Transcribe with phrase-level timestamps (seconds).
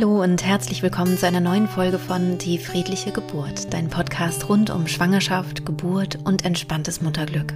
[0.00, 4.70] Hallo und herzlich willkommen zu einer neuen Folge von Die friedliche Geburt, dein Podcast rund
[4.70, 7.52] um Schwangerschaft, Geburt und entspanntes Mutterglück.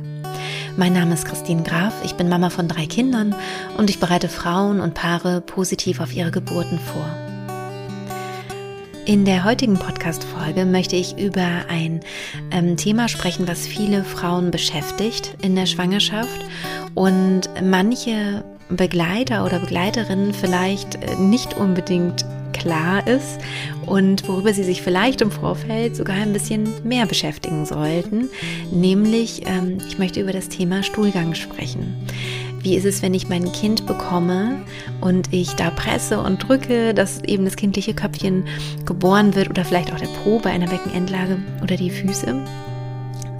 [0.76, 3.32] Mein Name ist Christine Graf, ich bin Mama von drei Kindern
[3.78, 7.06] und ich bereite Frauen und Paare positiv auf ihre Geburten vor.
[9.04, 12.00] In der heutigen Podcast-Folge möchte ich über ein
[12.50, 16.40] ähm, Thema sprechen, was viele Frauen beschäftigt in der Schwangerschaft
[16.96, 18.42] und manche
[18.76, 23.38] Begleiter oder Begleiterinnen vielleicht äh, nicht unbedingt klar ist
[23.86, 28.28] und worüber Sie sich vielleicht im Vorfeld sogar ein bisschen mehr beschäftigen sollten.
[28.70, 31.96] Nämlich, ähm, ich möchte über das Thema Stuhlgang sprechen.
[32.60, 34.60] Wie ist es, wenn ich mein Kind bekomme
[35.00, 38.44] und ich da presse und drücke, dass eben das kindliche Köpfchen
[38.84, 42.36] geboren wird oder vielleicht auch der Po bei einer Beckenendlage oder die Füße?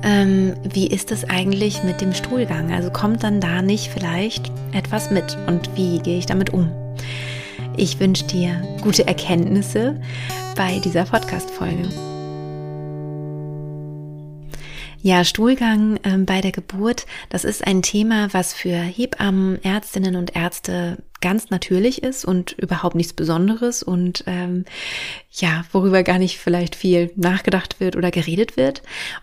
[0.03, 2.73] Ähm, wie ist es eigentlich mit dem Stuhlgang?
[2.73, 6.71] Also kommt dann da nicht vielleicht etwas mit und wie gehe ich damit um?
[7.77, 9.97] Ich wünsche dir gute Erkenntnisse
[10.57, 12.12] bei dieser Podcast-Folge.
[15.05, 20.37] Ja, Stuhlgang äh, bei der Geburt, das ist ein Thema, was für Hebammen, Ärztinnen und
[20.37, 24.65] Ärzte ganz natürlich ist und überhaupt nichts Besonderes und ähm,
[25.33, 28.83] ja, worüber gar nicht vielleicht viel nachgedacht wird oder geredet wird.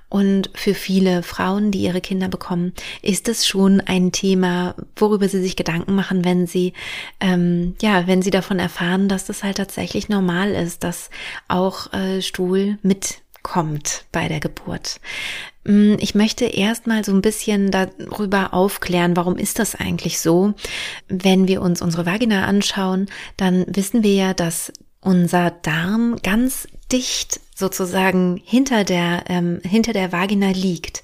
[0.09, 5.41] Und für viele Frauen, die ihre Kinder bekommen, ist es schon ein Thema, worüber sie
[5.41, 6.73] sich Gedanken machen, wenn sie
[7.21, 11.09] ähm, ja, wenn sie davon erfahren, dass das halt tatsächlich normal ist, dass
[11.47, 14.99] auch äh, Stuhl mit kommt bei der Geburt.
[15.69, 20.55] Mm, ich möchte erstmal so ein bisschen darüber aufklären, warum ist das eigentlich so?
[21.07, 23.05] Wenn wir uns unsere Vagina anschauen,
[23.37, 30.11] dann wissen wir ja, dass unser Darm ganz dicht sozusagen hinter der, ähm, hinter der
[30.11, 31.03] Vagina liegt.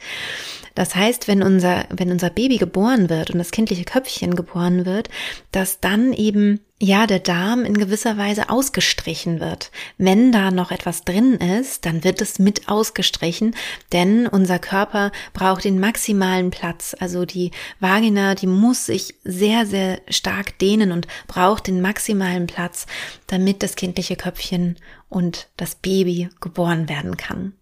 [0.75, 5.09] Das heißt, wenn unser, wenn unser Baby geboren wird und das kindliche Köpfchen geboren wird,
[5.51, 9.71] dass dann eben ja, der Darm in gewisser Weise ausgestrichen wird.
[9.97, 13.55] Wenn da noch etwas drin ist, dann wird es mit ausgestrichen,
[13.93, 16.93] denn unser Körper braucht den maximalen Platz.
[16.99, 22.87] Also die Vagina, die muss sich sehr, sehr stark dehnen und braucht den maximalen Platz,
[23.27, 24.75] damit das kindliche Köpfchen
[25.07, 27.53] und das Baby geboren werden kann.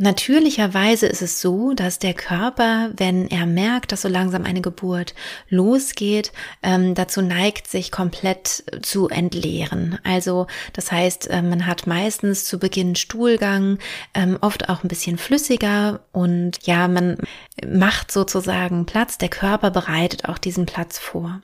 [0.00, 5.12] Natürlicherweise ist es so, dass der Körper, wenn er merkt, dass so langsam eine Geburt
[5.48, 6.30] losgeht,
[6.62, 9.98] ähm, dazu neigt, sich komplett zu entleeren.
[10.04, 13.78] Also das heißt, äh, man hat meistens zu Beginn Stuhlgang,
[14.14, 17.16] ähm, oft auch ein bisschen flüssiger und ja, man
[17.66, 19.18] macht sozusagen Platz.
[19.18, 21.40] Der Körper bereitet auch diesen Platz vor.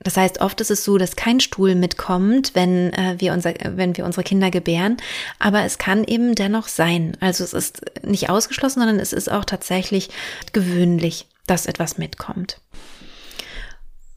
[0.00, 3.96] Das heißt, oft ist es so, dass kein Stuhl mitkommt, wenn äh, wir unser, wenn
[3.96, 4.96] wir unsere Kinder gebären,
[5.38, 7.16] aber es kann eben dennoch sein.
[7.20, 10.10] Also es ist nicht ausgeschlossen, sondern es ist auch tatsächlich
[10.52, 12.60] gewöhnlich, dass etwas mitkommt.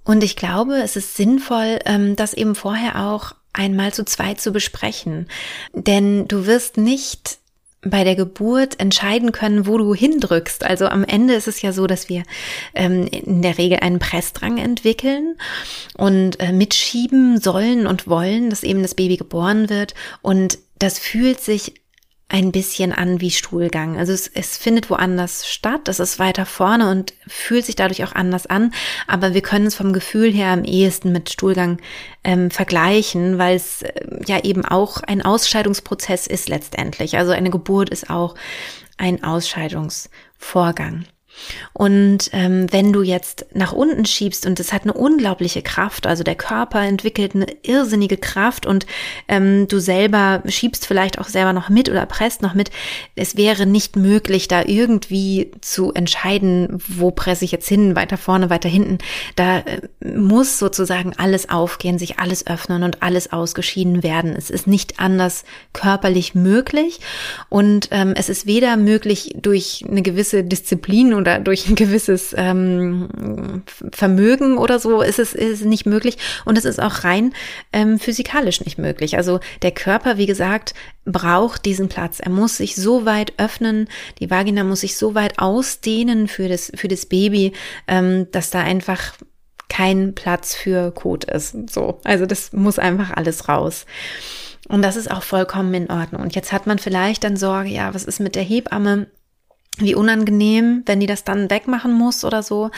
[0.03, 4.51] Und ich glaube, es ist sinnvoll, ähm, das eben vorher auch einmal zu zweit zu
[4.51, 5.27] besprechen.
[5.73, 7.39] Denn du wirst nicht
[7.81, 10.63] bei der Geburt entscheiden können, wo du hindrückst.
[10.63, 12.23] Also am Ende ist es ja so, dass wir
[12.73, 15.35] ähm, in der Regel einen Pressdrang entwickeln
[15.95, 19.93] und äh, mitschieben sollen und wollen, dass eben das Baby geboren wird.
[20.21, 21.75] Und das fühlt sich
[22.29, 23.97] ein bisschen an wie Stuhlgang.
[23.97, 28.13] Also es, es findet woanders statt, es ist weiter vorne und fühlt sich dadurch auch
[28.13, 28.73] anders an,
[29.07, 31.79] aber wir können es vom Gefühl her am ehesten mit Stuhlgang
[32.25, 33.93] ähm, vergleichen, weil es äh,
[34.27, 37.17] ja eben auch ein Ausscheidungsprozess ist letztendlich.
[37.17, 38.35] Also eine Geburt ist auch
[38.97, 41.05] ein Ausscheidungsvorgang.
[41.73, 46.23] Und ähm, wenn du jetzt nach unten schiebst und es hat eine unglaubliche Kraft, also
[46.23, 48.85] der Körper entwickelt eine irrsinnige Kraft und
[49.27, 52.71] ähm, du selber schiebst vielleicht auch selber noch mit oder presst noch mit,
[53.15, 58.49] es wäre nicht möglich, da irgendwie zu entscheiden, wo presse ich jetzt hin, weiter vorne,
[58.49, 58.97] weiter hinten.
[59.35, 64.35] Da äh, muss sozusagen alles aufgehen, sich alles öffnen und alles ausgeschieden werden.
[64.35, 65.43] Es ist nicht anders
[65.73, 66.99] körperlich möglich
[67.49, 72.33] und ähm, es ist weder möglich durch eine gewisse Disziplin oder oder durch ein gewisses
[72.37, 76.17] ähm, Vermögen oder so ist es, ist nicht möglich.
[76.45, 77.33] Und es ist auch rein
[77.73, 79.17] ähm, physikalisch nicht möglich.
[79.17, 80.73] Also der Körper, wie gesagt,
[81.05, 82.19] braucht diesen Platz.
[82.21, 86.71] Er muss sich so weit öffnen, die Vagina muss sich so weit ausdehnen für das,
[86.75, 87.51] für das Baby,
[87.87, 89.13] ähm, dass da einfach
[89.69, 91.69] kein Platz für Kot ist.
[91.69, 93.85] So, also das muss einfach alles raus.
[94.69, 96.21] Und das ist auch vollkommen in Ordnung.
[96.21, 99.07] Und jetzt hat man vielleicht dann Sorge, ja, was ist mit der Hebamme?
[99.77, 102.71] Wie unangenehm, wenn die das dann wegmachen muss oder so.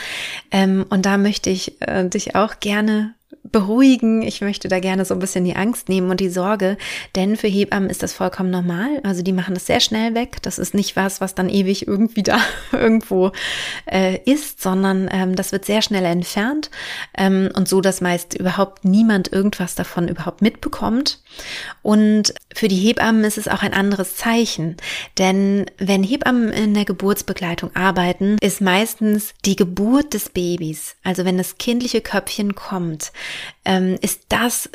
[0.50, 3.14] Ähm, und da möchte ich äh, dich auch gerne
[3.52, 4.22] beruhigen.
[4.22, 6.76] Ich möchte da gerne so ein bisschen die Angst nehmen und die Sorge,
[7.16, 9.00] denn für Hebammen ist das vollkommen normal.
[9.02, 10.42] Also die machen das sehr schnell weg.
[10.42, 12.38] Das ist nicht was, was dann ewig irgendwie da
[12.72, 13.32] irgendwo
[13.86, 16.70] äh, ist, sondern ähm, das wird sehr schnell entfernt
[17.16, 21.20] ähm, und so, dass meist überhaupt niemand irgendwas davon überhaupt mitbekommt.
[21.82, 24.76] Und für die Hebammen ist es auch ein anderes Zeichen,
[25.18, 31.38] denn wenn Hebammen in der Geburtsbegleitung arbeiten, ist meistens die Geburt des Babys, also wenn
[31.38, 33.12] das kindliche Köpfchen kommt,
[33.64, 34.70] ähm, ist das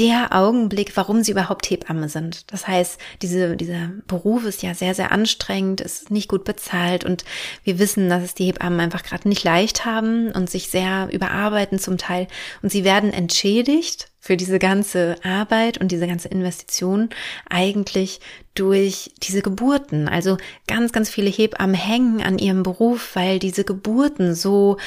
[0.00, 2.50] der Augenblick, warum sie überhaupt Hebamme sind.
[2.52, 7.24] Das heißt, diese, dieser Beruf ist ja sehr, sehr anstrengend, ist nicht gut bezahlt und
[7.64, 11.78] wir wissen, dass es die Hebammen einfach gerade nicht leicht haben und sich sehr überarbeiten
[11.78, 12.28] zum Teil
[12.62, 17.10] und sie werden entschädigt für diese ganze Arbeit und diese ganze Investition
[17.48, 18.20] eigentlich
[18.54, 20.08] durch diese Geburten.
[20.08, 24.78] Also ganz, ganz viele Hebammen hängen an ihrem Beruf, weil diese Geburten so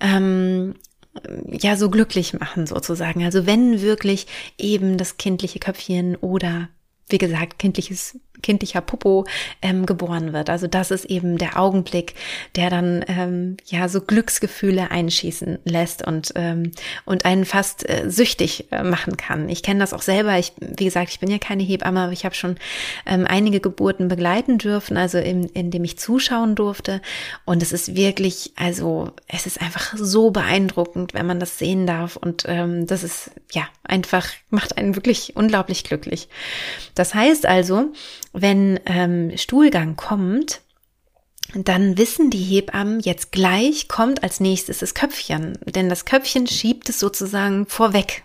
[0.00, 0.74] ähm,
[1.46, 3.24] ja so glücklich machen sozusagen.
[3.24, 4.26] Also wenn wirklich
[4.58, 6.68] eben das kindliche Köpfchen oder
[7.08, 9.24] wie gesagt, kindliches, kindlicher Popo
[9.60, 10.50] ähm, geboren wird.
[10.50, 12.14] Also das ist eben der Augenblick,
[12.56, 16.72] der dann ähm, ja so Glücksgefühle einschießen lässt und ähm,
[17.04, 19.48] und einen fast äh, süchtig äh, machen kann.
[19.48, 20.38] Ich kenne das auch selber.
[20.38, 22.56] Ich, wie gesagt, ich bin ja keine Hebamme, aber ich habe schon
[23.06, 27.00] ähm, einige Geburten begleiten dürfen, also in, in dem ich zuschauen durfte.
[27.44, 32.16] Und es ist wirklich, also es ist einfach so beeindruckend, wenn man das sehen darf.
[32.16, 36.28] Und ähm, das ist ja einfach macht einen wirklich unglaublich glücklich.
[36.94, 37.92] Das heißt also,
[38.32, 40.60] wenn ähm, Stuhlgang kommt,
[41.54, 46.88] dann wissen die Hebammen jetzt gleich, kommt als nächstes das Köpfchen, denn das Köpfchen schiebt
[46.88, 48.22] es sozusagen vorweg.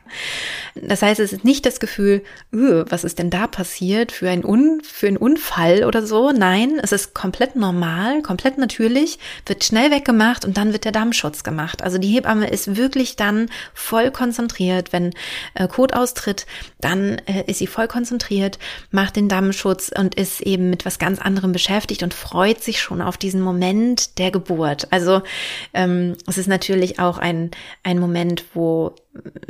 [0.75, 4.81] Das heißt, es ist nicht das Gefühl, was ist denn da passiert für ein Un
[4.83, 6.31] für einen Unfall oder so.
[6.31, 11.43] Nein, es ist komplett normal, komplett natürlich, wird schnell weggemacht und dann wird der Dammschutz
[11.43, 11.83] gemacht.
[11.83, 15.13] Also die Hebamme ist wirklich dann voll konzentriert, wenn
[15.53, 16.45] äh, Kot austritt,
[16.79, 18.59] dann äh, ist sie voll konzentriert,
[18.91, 23.01] macht den Dammschutz und ist eben mit was ganz anderem beschäftigt und freut sich schon
[23.01, 24.87] auf diesen Moment der Geburt.
[24.91, 25.21] Also
[25.73, 27.51] ähm, es ist natürlich auch ein
[27.83, 28.95] ein Moment, wo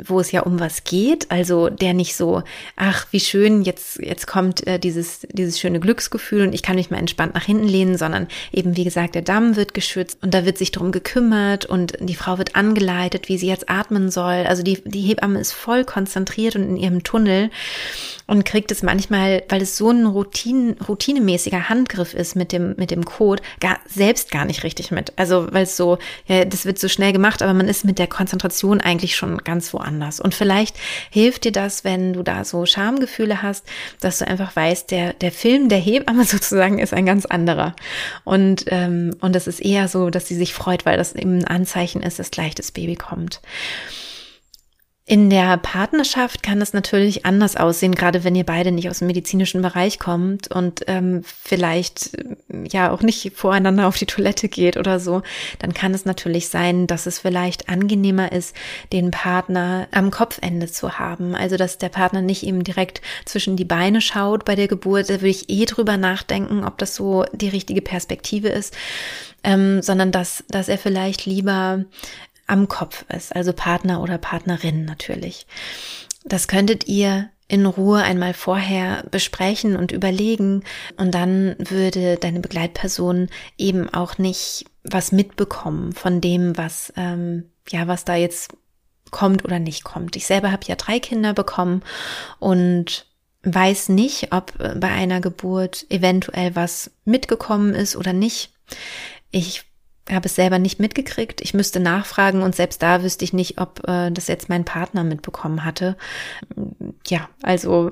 [0.04, 2.42] wo es ja um was geht, also der nicht so,
[2.76, 6.90] ach, wie schön, jetzt, jetzt kommt äh, dieses, dieses schöne Glücksgefühl und ich kann mich
[6.90, 10.44] mal entspannt nach hinten lehnen, sondern eben, wie gesagt, der Damm wird geschützt und da
[10.44, 14.46] wird sich drum gekümmert und die Frau wird angeleitet, wie sie jetzt atmen soll.
[14.46, 17.50] Also die, die Hebamme ist voll konzentriert und in ihrem Tunnel
[18.28, 22.90] und kriegt es manchmal, weil es so ein Routine, routinemäßiger Handgriff ist mit dem, mit
[22.90, 25.12] dem Code, gar, selbst gar nicht richtig mit.
[25.16, 28.06] Also, weil es so, ja, das wird so schnell gemacht, aber man ist mit der
[28.06, 30.20] Konzentration eigentlich schon ganz ganz woanders.
[30.20, 30.76] Und vielleicht
[31.10, 33.64] hilft dir das, wenn du da so Schamgefühle hast,
[34.00, 37.74] dass du einfach weißt, der, der Film der Hebamme sozusagen ist ein ganz anderer.
[38.24, 41.44] Und, ähm, und es ist eher so, dass sie sich freut, weil das eben ein
[41.44, 43.40] Anzeichen ist, dass gleich das Baby kommt.
[45.10, 49.06] In der Partnerschaft kann es natürlich anders aussehen, gerade wenn ihr beide nicht aus dem
[49.06, 52.36] medizinischen Bereich kommt und ähm, vielleicht äh,
[52.70, 55.22] ja auch nicht voreinander auf die Toilette geht oder so,
[55.60, 58.54] dann kann es natürlich sein, dass es vielleicht angenehmer ist,
[58.92, 61.34] den Partner am Kopfende zu haben.
[61.34, 65.08] Also dass der Partner nicht eben direkt zwischen die Beine schaut bei der Geburt.
[65.08, 68.76] Da würde ich eh drüber nachdenken, ob das so die richtige Perspektive ist.
[69.44, 71.84] Ähm, sondern dass, dass er vielleicht lieber
[72.48, 75.46] am Kopf ist, also Partner oder Partnerin natürlich.
[76.24, 80.64] Das könntet ihr in Ruhe einmal vorher besprechen und überlegen
[80.96, 87.86] und dann würde deine Begleitperson eben auch nicht was mitbekommen von dem, was ähm, ja
[87.86, 88.50] was da jetzt
[89.10, 90.16] kommt oder nicht kommt.
[90.16, 91.82] Ich selber habe ja drei Kinder bekommen
[92.38, 93.06] und
[93.42, 98.52] weiß nicht, ob bei einer Geburt eventuell was mitgekommen ist oder nicht.
[99.30, 99.64] Ich
[100.10, 101.40] habe es selber nicht mitgekriegt.
[101.40, 105.04] Ich müsste nachfragen und selbst da wüsste ich nicht, ob äh, das jetzt mein Partner
[105.04, 105.96] mitbekommen hatte.
[107.06, 107.90] Ja, also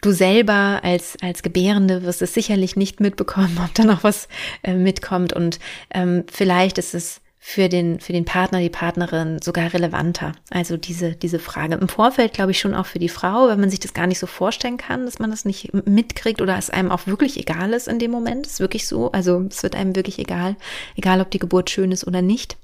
[0.00, 4.28] du selber als als Gebärende wirst es sicherlich nicht mitbekommen, ob da noch was
[4.62, 5.58] äh, mitkommt und
[5.94, 10.30] ähm, vielleicht ist es für den, für den Partner, die Partnerin sogar relevanter.
[10.50, 11.74] Also diese, diese Frage.
[11.74, 14.20] Im Vorfeld glaube ich schon auch für die Frau, wenn man sich das gar nicht
[14.20, 17.88] so vorstellen kann, dass man das nicht mitkriegt oder es einem auch wirklich egal ist
[17.88, 18.46] in dem Moment.
[18.46, 19.10] ist wirklich so.
[19.10, 20.54] Also es wird einem wirklich egal,
[20.94, 22.56] egal ob die Geburt schön ist oder nicht.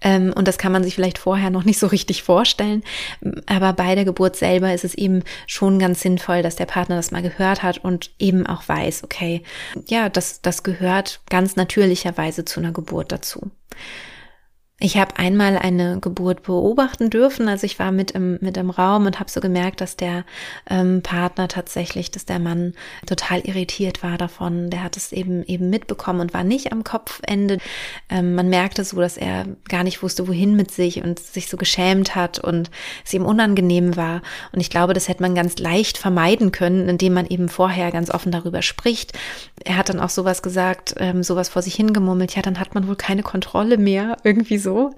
[0.00, 2.82] Ähm, und das kann man sich vielleicht vorher noch nicht so richtig vorstellen.
[3.46, 7.10] Aber bei der Geburt selber ist es eben schon ganz sinnvoll, dass der Partner das
[7.10, 9.42] mal gehört hat und eben auch weiß, okay,
[9.86, 13.50] ja, das, das gehört ganz natürlicherweise zu einer Geburt dazu.
[14.82, 17.50] Ich habe einmal eine Geburt beobachten dürfen.
[17.50, 20.24] Also ich war mit im, mit im Raum und habe so gemerkt, dass der
[20.70, 22.72] ähm, Partner tatsächlich, dass der Mann
[23.06, 24.70] total irritiert war davon.
[24.70, 27.58] Der hat es eben eben mitbekommen und war nicht am Kopfende.
[28.08, 31.58] Ähm, man merkte so, dass er gar nicht wusste, wohin mit sich und sich so
[31.58, 32.70] geschämt hat und
[33.04, 34.22] es ihm unangenehm war.
[34.52, 38.10] Und ich glaube, das hätte man ganz leicht vermeiden können, indem man eben vorher ganz
[38.10, 39.12] offen darüber spricht.
[39.62, 42.34] Er hat dann auch sowas gesagt, ähm, sowas vor sich hingemummelt.
[42.34, 44.94] Ja, dann hat man wohl keine Kontrolle mehr, irgendwie so so,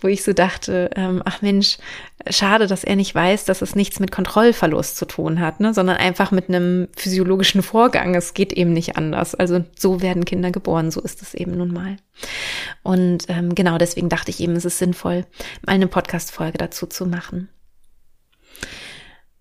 [0.00, 1.78] wo ich so dachte, ähm, ach Mensch,
[2.28, 5.96] schade, dass er nicht weiß, dass es nichts mit Kontrollverlust zu tun hat, ne, sondern
[5.96, 8.16] einfach mit einem physiologischen Vorgang.
[8.16, 9.36] Es geht eben nicht anders.
[9.36, 11.96] Also so werden Kinder geboren, so ist es eben nun mal.
[12.82, 15.24] Und ähm, genau deswegen dachte ich eben, es ist sinnvoll,
[15.64, 17.48] mal eine Podcast-Folge dazu zu machen.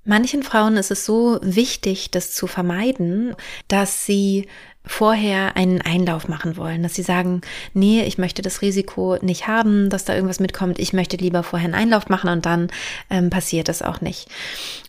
[0.06, 3.36] Manchen Frauen ist es so wichtig, das zu vermeiden,
[3.70, 4.48] dass sie
[4.86, 7.42] vorher einen Einlauf machen wollen, dass sie sagen,
[7.74, 11.66] nee, ich möchte das Risiko nicht haben, dass da irgendwas mitkommt, ich möchte lieber vorher
[11.66, 12.68] einen Einlauf machen und dann
[13.10, 14.28] ähm, passiert es auch nicht.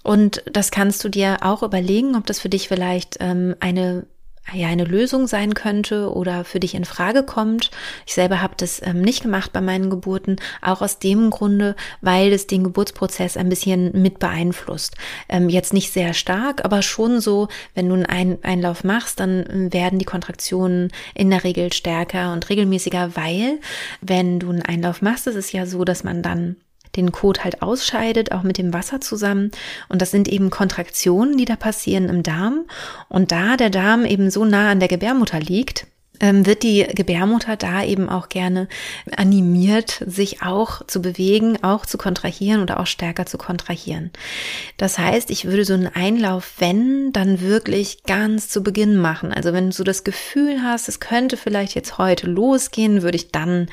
[0.03, 4.05] Und das kannst du dir auch überlegen, ob das für dich vielleicht ähm, eine
[4.53, 7.71] ja eine Lösung sein könnte oder für dich in Frage kommt.
[8.07, 12.33] Ich selber habe das ähm, nicht gemacht bei meinen Geburten, auch aus dem Grunde, weil
[12.33, 14.97] es den Geburtsprozess ein bisschen mit beeinflusst.
[15.29, 19.99] Ähm, jetzt nicht sehr stark, aber schon so, wenn du einen Einlauf machst, dann werden
[19.99, 23.61] die Kontraktionen in der Regel stärker und regelmäßiger, weil
[24.01, 26.57] wenn du einen Einlauf machst, ist es ja so, dass man dann
[26.97, 29.51] den Kot halt ausscheidet, auch mit dem Wasser zusammen.
[29.89, 32.65] Und das sind eben Kontraktionen, die da passieren im Darm.
[33.09, 35.87] Und da der Darm eben so nah an der Gebärmutter liegt,
[36.21, 38.69] ähm, wird die Gebärmutter da eben auch gerne
[39.17, 44.11] animiert, sich auch zu bewegen, auch zu kontrahieren oder auch stärker zu kontrahieren.
[44.77, 49.33] Das heißt, ich würde so einen Einlauf, wenn, dann wirklich ganz zu Beginn machen.
[49.33, 53.69] Also wenn du das Gefühl hast, es könnte vielleicht jetzt heute losgehen, würde ich dann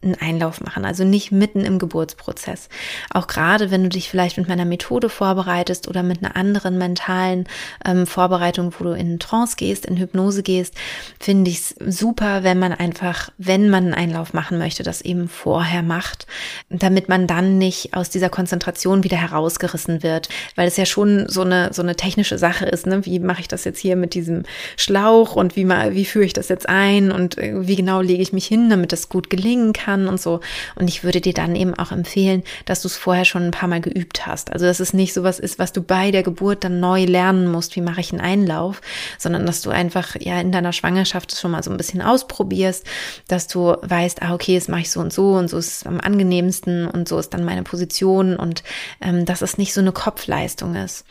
[0.00, 2.68] einen Einlauf machen, also nicht mitten im Geburtsprozess.
[3.10, 7.48] Auch gerade, wenn du dich vielleicht mit meiner Methode vorbereitest oder mit einer anderen mentalen
[7.84, 10.74] ähm, Vorbereitung, wo du in Trance gehst, in Hypnose gehst,
[11.18, 15.28] finde ich es super, wenn man einfach, wenn man einen Einlauf machen möchte, das eben
[15.28, 16.28] vorher macht,
[16.68, 21.40] damit man dann nicht aus dieser Konzentration wieder herausgerissen wird, weil es ja schon so
[21.40, 23.04] eine so eine technische Sache ist, ne?
[23.04, 24.44] Wie mache ich das jetzt hier mit diesem
[24.76, 28.22] Schlauch und wie mal wie führe ich das jetzt ein und äh, wie genau lege
[28.22, 29.87] ich mich hin, damit das gut gelingen kann?
[29.88, 30.40] Kann und so.
[30.74, 33.68] Und ich würde dir dann eben auch empfehlen, dass du es vorher schon ein paar
[33.68, 34.52] Mal geübt hast.
[34.52, 37.74] Also dass es nicht sowas ist, was du bei der Geburt dann neu lernen musst,
[37.74, 38.82] wie mache ich einen Einlauf,
[39.18, 42.84] sondern dass du einfach ja in deiner Schwangerschaft schon mal so ein bisschen ausprobierst,
[43.28, 45.86] dass du weißt, ah, okay, das mache ich so und so und so ist es
[45.86, 48.62] am angenehmsten und so ist dann meine Position und
[49.00, 51.06] ähm, dass es nicht so eine Kopfleistung ist.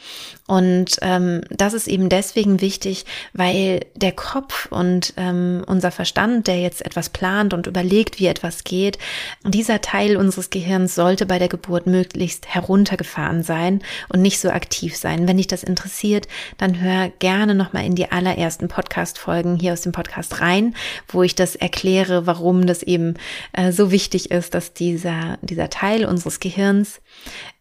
[0.48, 6.62] Und ähm, das ist eben deswegen wichtig, weil der Kopf und ähm, unser Verstand, der
[6.62, 8.98] jetzt etwas plant und überlegt, wie etwas geht,
[9.44, 14.96] dieser Teil unseres Gehirns sollte bei der Geburt möglichst heruntergefahren sein und nicht so aktiv
[14.96, 15.28] sein.
[15.28, 19.92] Wenn dich das interessiert, dann hör gerne nochmal in die allerersten Podcast-Folgen hier aus dem
[19.92, 20.76] Podcast rein,
[21.10, 23.16] wo ich das erkläre, warum das eben
[23.52, 27.02] äh, so wichtig ist, dass dieser, dieser Teil unseres Gehirns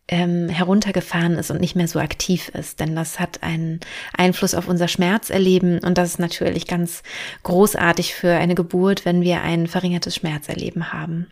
[0.08, 2.80] ähm, heruntergefahren ist und nicht mehr so aktiv ist.
[2.80, 3.80] Denn das hat einen
[4.16, 7.02] Einfluss auf unser Schmerzerleben und das ist natürlich ganz
[7.42, 11.28] großartig für eine Geburt, wenn wir ein verringertes Schmerzerleben haben.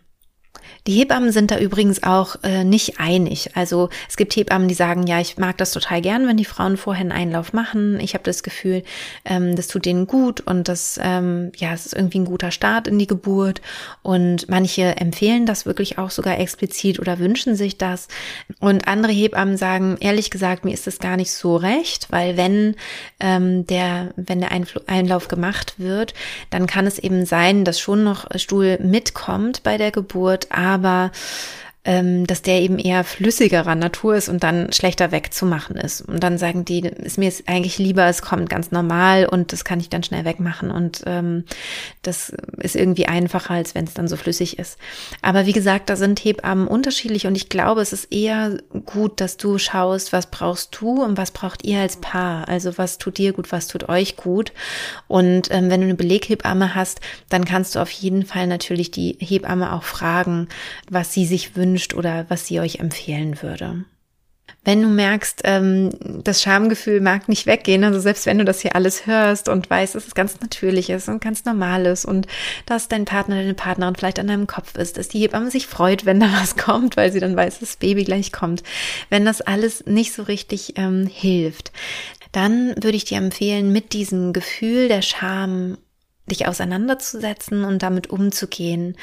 [0.87, 3.51] Die Hebammen sind da übrigens auch äh, nicht einig.
[3.55, 6.77] Also es gibt Hebammen, die sagen, ja, ich mag das total gern, wenn die Frauen
[6.77, 7.99] vorher einen Einlauf machen.
[7.99, 8.83] Ich habe das Gefühl,
[9.25, 12.87] ähm, das tut denen gut und das, ähm, ja, es ist irgendwie ein guter Start
[12.87, 13.61] in die Geburt.
[14.03, 18.07] Und manche empfehlen das wirklich auch sogar explizit oder wünschen sich das.
[18.59, 22.75] Und andere Hebammen sagen, ehrlich gesagt, mir ist das gar nicht so recht, weil wenn
[23.19, 26.13] ähm, der, wenn der Einfl Einlauf gemacht wird,
[26.51, 31.11] dann kann es eben sein, dass schon noch Stuhl mitkommt bei der Geburt, aber
[31.85, 36.01] ähm, dass der eben eher flüssigerer Natur ist und dann schlechter wegzumachen ist.
[36.01, 39.79] Und dann sagen die, ist mir eigentlich lieber, es kommt ganz normal und das kann
[39.79, 40.71] ich dann schnell wegmachen.
[40.71, 41.43] Und ähm,
[42.01, 44.79] das ist irgendwie einfacher, als wenn es dann so flüssig ist.
[45.21, 49.37] Aber wie gesagt, da sind Hebammen unterschiedlich und ich glaube, es ist eher gut, dass
[49.37, 52.49] du schaust, was brauchst du und was braucht ihr als Paar.
[52.49, 54.53] Also was tut dir gut, was tut euch gut.
[55.07, 56.99] Und ähm, wenn du eine Beleghebamme hast,
[57.29, 60.47] dann kannst du auf jeden Fall natürlich die Hebamme auch fragen,
[60.89, 63.83] was sie sich wünscht wünscht oder was sie euch empfehlen würde.
[64.63, 65.91] Wenn du merkst, ähm,
[66.23, 69.93] das Schamgefühl mag nicht weggehen, also selbst wenn du das hier alles hörst und weißt,
[69.93, 72.27] dass es ganz natürlich ist und ganz normal ist und
[72.65, 76.05] dass dein Partner, deine Partnerin vielleicht an deinem Kopf ist, dass die Hebamme sich freut,
[76.05, 78.63] wenn da was kommt, weil sie dann weiß, dass das Baby gleich kommt.
[79.09, 81.71] Wenn das alles nicht so richtig ähm, hilft,
[82.31, 85.77] dann würde ich dir empfehlen, mit diesem Gefühl der Scham
[86.29, 88.95] dich auseinanderzusetzen und damit umzugehen.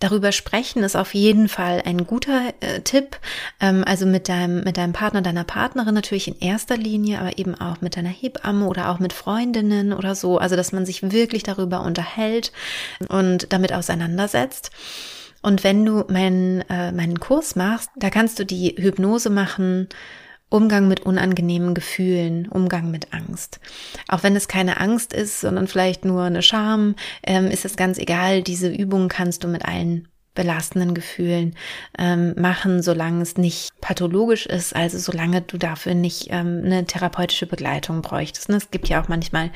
[0.00, 3.18] Darüber sprechen ist auf jeden Fall ein guter äh, Tipp.
[3.60, 7.54] Ähm, also mit deinem, mit deinem Partner, deiner Partnerin natürlich in erster Linie, aber eben
[7.54, 10.38] auch mit deiner Hebamme oder auch mit Freundinnen oder so.
[10.38, 12.52] Also, dass man sich wirklich darüber unterhält
[13.08, 14.70] und damit auseinandersetzt.
[15.42, 19.88] Und wenn du meinen, äh, meinen Kurs machst, da kannst du die Hypnose machen,
[20.50, 23.60] Umgang mit unangenehmen Gefühlen, Umgang mit Angst.
[24.08, 27.98] Auch wenn es keine Angst ist, sondern vielleicht nur eine Scham, ähm, ist es ganz
[27.98, 28.42] egal.
[28.42, 31.54] Diese Übung kannst du mit allen belastenden Gefühlen
[31.98, 37.46] ähm, machen, solange es nicht pathologisch ist, also solange du dafür nicht ähm, eine therapeutische
[37.46, 38.48] Begleitung bräuchtest.
[38.48, 38.56] Ne?
[38.56, 39.50] Es gibt ja auch manchmal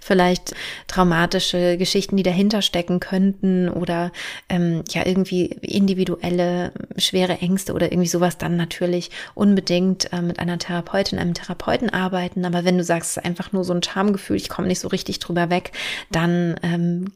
[0.00, 0.54] vielleicht
[0.88, 4.10] traumatische Geschichten, die dahinter stecken könnten oder
[4.48, 10.58] ähm, ja irgendwie individuelle schwere Ängste oder irgendwie sowas, dann natürlich unbedingt äh, mit einer
[10.58, 12.44] Therapeutin, einem Therapeuten arbeiten.
[12.44, 14.88] Aber wenn du sagst, es ist einfach nur so ein Schamgefühl, ich komme nicht so
[14.88, 15.70] richtig drüber weg,
[16.10, 17.12] dann ähm,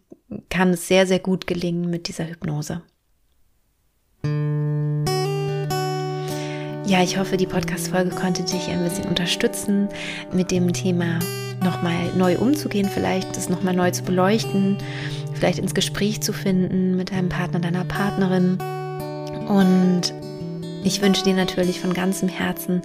[0.51, 2.83] kann es sehr, sehr gut gelingen mit dieser Hypnose.
[6.89, 9.91] Ja, ich hoffe, die Podcast-Folge konnte dich ein bisschen unterstützen,
[10.33, 11.19] mit dem Thema
[11.63, 14.79] nochmal neu umzugehen, vielleicht das nochmal neu zu beleuchten,
[15.35, 18.57] vielleicht ins Gespräch zu finden mit deinem Partner, deiner Partnerin.
[19.49, 20.15] Und
[20.89, 22.81] ich wünsche dir natürlich von ganzem Herzen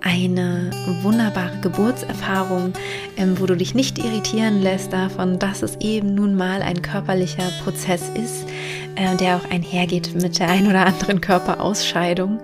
[0.00, 0.70] eine
[1.02, 2.72] wunderbare Geburtserfahrung,
[3.16, 7.50] ähm, wo du dich nicht irritieren lässt davon, dass es eben nun mal ein körperlicher
[7.64, 8.46] Prozess ist,
[8.94, 12.38] äh, der auch einhergeht mit der ein oder anderen Körperausscheidung.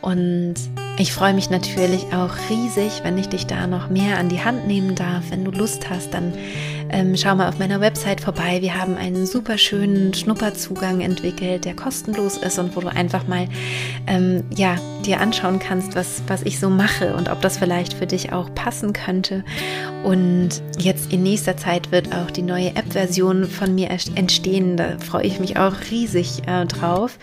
[0.00, 0.54] Und
[0.96, 4.66] ich freue mich natürlich auch riesig, wenn ich dich da noch mehr an die Hand
[4.66, 5.24] nehmen darf.
[5.28, 6.32] Wenn du Lust hast, dann
[6.90, 8.58] ähm, schau mal auf meiner Website vorbei.
[8.60, 13.48] Wir haben einen super schönen Schnupperzugang entwickelt, der kostenlos ist und wo du einfach mal
[14.06, 18.06] ähm, ja, dir anschauen kannst, was, was ich so mache und ob das vielleicht für
[18.06, 19.44] dich auch passen könnte.
[20.04, 24.76] Und jetzt in nächster Zeit wird auch die neue App-Version von mir entstehen.
[24.76, 27.18] Da freue ich mich auch riesig äh, drauf.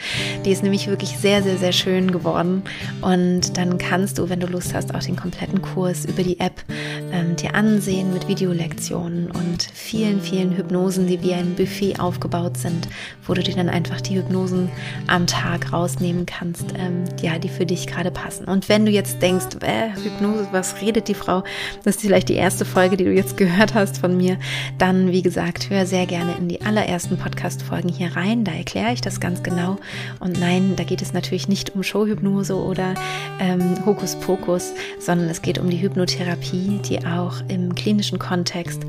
[0.45, 2.63] Die ist nämlich wirklich sehr, sehr, sehr schön geworden.
[3.01, 6.63] Und dann kannst du, wenn du Lust hast, auch den kompletten Kurs über die App
[7.11, 12.87] ähm, dir ansehen mit Videolektionen und vielen, vielen Hypnosen, die wie ein Buffet aufgebaut sind,
[13.25, 14.69] wo du dir dann einfach die Hypnosen
[15.07, 18.45] am Tag rausnehmen kannst, ähm, ja, die für dich gerade passen.
[18.45, 21.43] Und wenn du jetzt denkst, äh, Hypnose, was redet die Frau?
[21.83, 24.37] Das ist vielleicht die erste Folge, die du jetzt gehört hast von mir.
[24.77, 28.43] Dann, wie gesagt, hör sehr gerne in die allerersten Podcast-Folgen hier rein.
[28.43, 29.77] Da erkläre ich das ganz genau.
[30.19, 32.95] Und nein, da geht es natürlich nicht um Showhypnose oder
[33.39, 38.83] ähm, Hokuspokus, sondern es geht um die Hypnotherapie, die auch im klinischen Kontext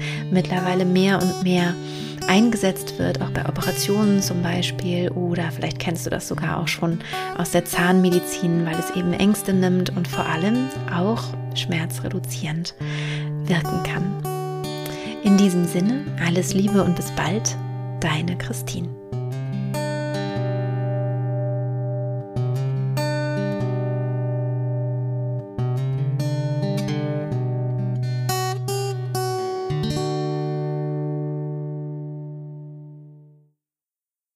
[0.57, 1.75] mittlerweile mehr und mehr
[2.29, 6.99] eingesetzt wird, auch bei Operationen zum Beispiel oder vielleicht kennst du das sogar auch schon
[7.37, 11.23] aus der Zahnmedizin, weil es eben Ängste nimmt und vor allem auch
[11.55, 12.75] schmerzreduzierend
[13.45, 14.64] wirken kann.
[15.23, 17.57] In diesem Sinne, alles Liebe und bis bald,
[18.01, 18.88] deine Christine.